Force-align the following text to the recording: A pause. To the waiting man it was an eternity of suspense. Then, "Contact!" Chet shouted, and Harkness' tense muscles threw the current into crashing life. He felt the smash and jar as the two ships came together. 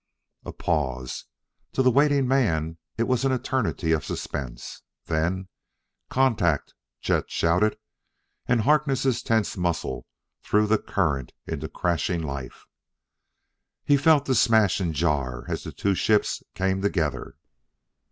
A 0.45 0.51
pause. 0.51 1.25
To 1.73 1.83
the 1.83 1.91
waiting 1.91 2.27
man 2.27 2.79
it 2.97 3.03
was 3.03 3.23
an 3.23 3.31
eternity 3.31 3.91
of 3.91 4.03
suspense. 4.03 4.81
Then, 5.05 5.47
"Contact!" 6.09 6.73
Chet 7.01 7.29
shouted, 7.29 7.77
and 8.47 8.61
Harkness' 8.61 9.21
tense 9.21 9.55
muscles 9.57 10.03
threw 10.41 10.65
the 10.65 10.79
current 10.79 11.33
into 11.45 11.69
crashing 11.69 12.23
life. 12.23 12.65
He 13.85 13.95
felt 13.95 14.25
the 14.25 14.33
smash 14.33 14.79
and 14.79 14.95
jar 14.95 15.45
as 15.47 15.63
the 15.65 15.71
two 15.71 15.93
ships 15.93 16.41
came 16.55 16.81
together. 16.81 17.35